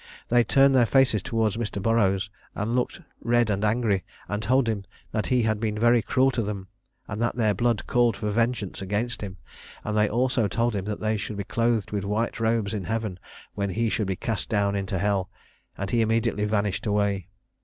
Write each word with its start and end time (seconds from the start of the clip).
They 0.29 0.43
turned 0.43 0.73
their 0.73 0.87
faces 0.87 1.21
towards 1.21 1.57
Mr. 1.57 1.79
Burroughs, 1.79 2.31
and 2.55 2.75
looked 2.75 3.01
red 3.21 3.51
and 3.51 3.63
angry, 3.63 4.03
and 4.27 4.41
told 4.41 4.67
him 4.67 4.83
that 5.11 5.27
he 5.27 5.43
had 5.43 5.59
been 5.59 5.77
very 5.77 6.01
cruel 6.01 6.31
to 6.31 6.41
them, 6.41 6.69
and 7.07 7.21
that 7.21 7.35
their 7.35 7.53
blood 7.53 7.85
called 7.85 8.17
for 8.17 8.31
vengeance 8.31 8.81
against 8.81 9.21
him; 9.21 9.37
and 9.83 9.95
they 9.95 10.09
also 10.09 10.47
told 10.47 10.73
him 10.75 10.85
that 10.85 11.01
they 11.01 11.17
should 11.17 11.37
be 11.37 11.43
clothed 11.43 11.91
with 11.91 12.03
white 12.03 12.39
robes 12.39 12.73
in 12.73 12.85
heaven 12.85 13.19
when 13.53 13.69
he 13.69 13.89
should 13.89 14.07
be 14.07 14.15
cast 14.15 14.49
down 14.49 14.75
into 14.75 14.97
hell, 14.97 15.29
and 15.77 15.91
he 15.91 16.01
immediately 16.01 16.45
vanished 16.45 16.87
away. 16.87 17.29